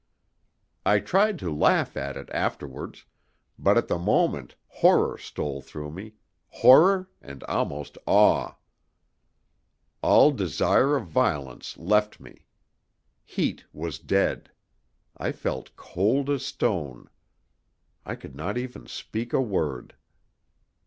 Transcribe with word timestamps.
I 0.83 0.97
tried 0.97 1.37
to 1.37 1.53
laugh 1.55 1.95
at 1.95 2.17
it 2.17 2.27
afterwards, 2.31 3.05
but 3.59 3.77
at 3.77 3.87
the 3.87 3.99
moment 3.99 4.55
horror 4.65 5.15
stole 5.19 5.61
through 5.61 5.91
me 5.91 6.13
horror, 6.49 7.11
and 7.21 7.43
almost 7.43 7.99
awe. 8.07 8.55
All 10.01 10.31
desire 10.31 10.95
of 10.95 11.05
violence 11.05 11.77
left 11.77 12.19
me. 12.19 12.47
Heat 13.23 13.65
was 13.73 13.99
dead; 13.99 14.49
I 15.17 15.31
felt 15.31 15.75
cold 15.75 16.31
as 16.31 16.43
stone. 16.43 17.07
I 18.03 18.15
could 18.15 18.35
not 18.35 18.57
even 18.57 18.87
speak 18.87 19.33
a 19.33 19.39
word. 19.39 19.95